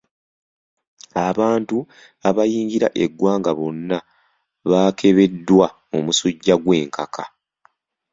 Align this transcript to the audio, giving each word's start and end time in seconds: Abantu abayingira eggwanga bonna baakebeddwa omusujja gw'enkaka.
Abantu 1.27 1.77
abayingira 2.29 2.87
eggwanga 3.03 3.51
bonna 3.59 3.97
baakebeddwa 4.69 5.67
omusujja 5.97 6.55
gw'enkaka. 6.63 7.23